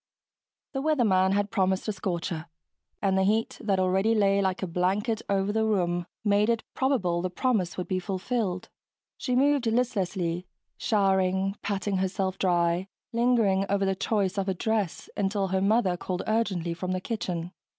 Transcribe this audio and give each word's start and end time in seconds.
The 0.73 0.81
weatherman 0.81 1.33
had 1.33 1.51
promised 1.51 1.87
a 1.87 1.91
scorcher, 1.93 2.47
and 3.03 3.15
the 3.15 3.23
heat 3.23 3.59
that 3.63 3.79
already 3.79 4.15
lay 4.15 4.41
like 4.41 4.63
a 4.63 4.65
blanket 4.65 5.21
over 5.29 5.51
the 5.51 5.63
room 5.63 6.07
made 6.25 6.49
it 6.49 6.61
seem 6.61 6.71
probable 6.73 7.21
the 7.21 7.29
promise 7.29 7.77
would 7.77 7.87
be 7.87 7.99
fulfilled. 7.99 8.67
She 9.15 9.35
moved 9.35 9.67
listlessly, 9.67 10.47
showering 10.75 11.55
patting 11.61 11.97
herself 11.97 12.39
dry, 12.39 12.87
lingering 13.13 13.63
over 13.69 13.85
the 13.85 13.93
choice 13.93 14.39
of 14.39 14.49
a 14.49 14.55
dress 14.55 15.07
until 15.15 15.49
her 15.49 15.61
mother 15.61 15.97
called 15.97 16.23
urgently 16.25 16.73
from 16.73 16.93
the 16.93 16.99
kitchen. 16.99 17.51